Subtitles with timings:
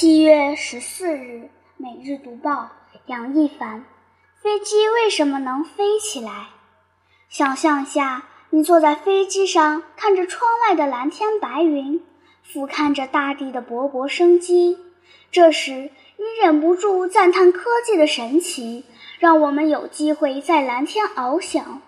[0.00, 1.42] 七月十四日，
[1.76, 2.70] 《每日读报》
[3.04, 3.84] 杨一凡：
[4.42, 6.46] 飞机为什么能飞起来？
[7.28, 12.02] 想象下，你坐在飞机上，看着窗外的蓝天白云，
[12.42, 14.78] 俯瞰着大地的勃勃生机。
[15.30, 18.86] 这时，你忍不住赞叹科技的神奇，
[19.18, 21.82] 让我们有机会在蓝天翱翔。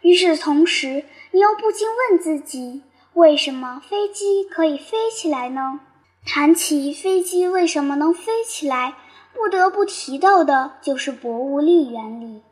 [0.00, 2.82] 与此同时，你又不禁问自己：
[3.12, 5.80] 为什么飞机可以飞起来呢？
[6.30, 8.96] 谈起飞机为什么能飞起来，
[9.32, 12.42] 不得不提到的就是博物力原理。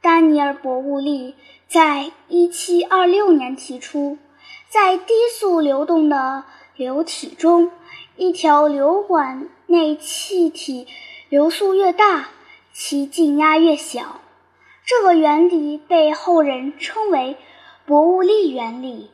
[0.00, 1.34] 丹尼尔·博物力
[1.66, 4.16] 在1726年提出，
[4.68, 6.44] 在低速流动的
[6.76, 7.72] 流体中，
[8.14, 10.86] 一条流管内气体
[11.28, 12.28] 流速越大，
[12.72, 14.20] 其静压越小。
[14.84, 17.36] 这个原理被后人称为
[17.86, 19.10] 博物力原理。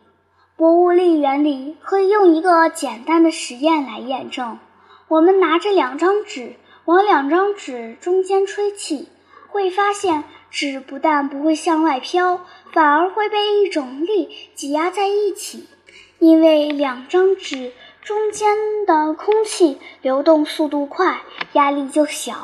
[0.63, 4.61] 博物力原理可以用一个简单的实验来验证。
[5.09, 9.09] 我们拿着两张纸，往两张纸中间吹气，
[9.49, 10.23] 会发现
[10.53, 15.67] 纸不但不会向外飘，反而会被一种力挤压在一起。
[16.21, 18.57] 因为两张纸中间
[18.87, 21.23] 的空气流动速度快，
[21.55, 22.35] 压力就小；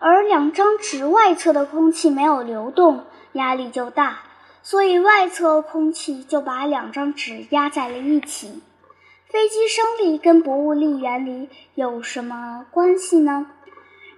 [0.00, 4.18] 而两张纸外侧的空气没有流动，压力就大。
[4.62, 8.62] 所以，外侧空气就把两张纸压在了一起。
[9.28, 13.46] 飞机升力跟博物力原理有什么关系呢？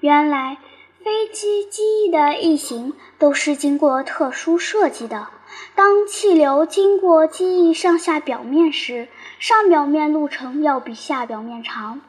[0.00, 0.59] 原来，
[1.03, 5.28] 飞机机翼的翼型都是经过特殊设计的。
[5.75, 12.00] 当气流经过机翼上下表面时，上表面路程要比下表面长，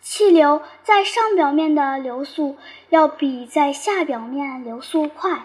[0.00, 2.56] 气流在上表面的流速
[2.90, 5.42] 要比在下表面流速快。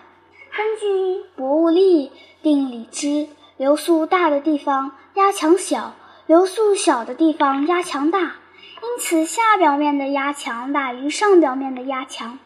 [0.58, 2.12] 根据博物力。
[2.42, 3.28] 定理之
[3.58, 5.96] 流速大的地方压强小，
[6.28, 12.40] 流速小的地方压强大，因此下表面的压强大于上表面的压强，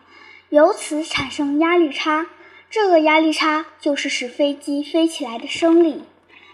[0.49, 2.25] 由此产生压力差。
[2.69, 6.03] 这个压力差就是使飞机飞起来的升力。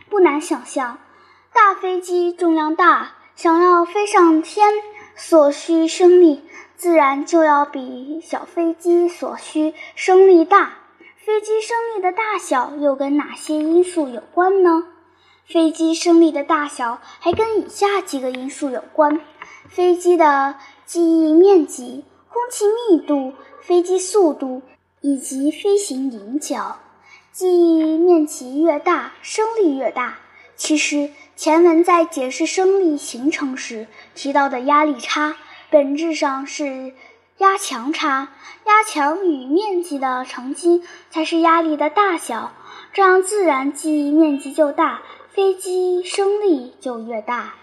[0.09, 1.00] 不难想象，
[1.53, 4.68] 大飞机重量大，想要飞上天，
[5.16, 6.41] 所需升力
[6.75, 10.74] 自然就要比小飞机所需升力大。
[11.27, 14.85] 飞机升力的大小又跟哪些因素有关呢？
[15.45, 19.19] 飞机升力的大小还跟以下几个因素有关：
[19.67, 20.55] 飞机的
[20.85, 24.61] 机翼面积、空气密度、飞机速度
[25.01, 26.79] 以及飞行迎角。
[27.33, 30.19] 机翼面积越大，升力越大。
[30.55, 35.35] 其实前文在解释升力形成时提到的压力差，
[35.69, 36.94] 本质上是。
[37.38, 38.30] 压强差，
[38.66, 40.81] 压强与面积的乘积
[41.12, 42.52] 才是压力的大小，
[42.94, 47.53] 这样自然机翼面积就大，飞机升力就越大。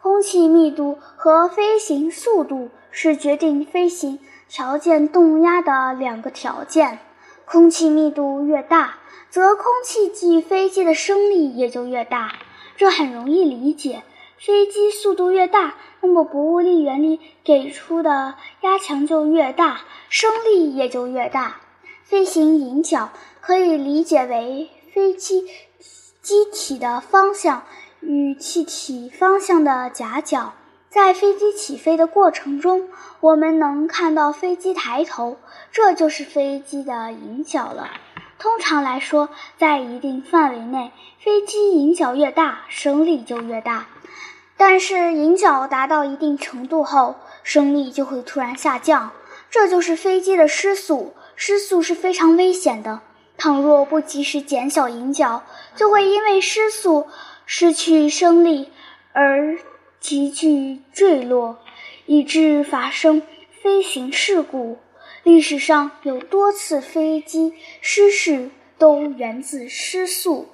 [0.00, 7.00] 空气密度和飞行速度是决定飞行条件动压的两个条件，
[7.44, 8.98] 空气密度越大，
[9.28, 12.32] 则空气给予飞机的升力也就越大，
[12.76, 14.04] 这很容易理解。
[14.38, 21.56] 飞机速度越大，那么博物力原理给出的压强就越大，升力也就越大。
[22.04, 23.10] 飞行迎角
[23.40, 25.46] 可以理解为飞机
[26.20, 27.64] 机体的方向
[28.00, 30.52] 与气体方向的夹角。
[30.90, 32.88] 在飞机起飞的过程中，
[33.20, 35.36] 我们能看到飞机抬头，
[35.72, 37.90] 这就是飞机的迎角了。
[38.38, 43.86] 通常来说，在一定范围内，飞机迎角越大，升力就越大。
[44.56, 49.12] 但是迎角达到一定程度后，升力就会突然下降，
[49.50, 51.14] 这就是飞机的失速。
[51.34, 53.02] 失速是非常危险的，
[53.36, 55.42] 倘若不及时减小迎角，
[55.74, 57.06] 就会因为失速
[57.44, 58.70] 失去升力
[59.12, 59.58] 而
[60.00, 61.58] 急剧坠落，
[62.06, 63.20] 以致发生
[63.62, 64.78] 飞行事故。
[65.22, 67.52] 历史上有多次飞机
[67.82, 70.48] 失事都源自失速。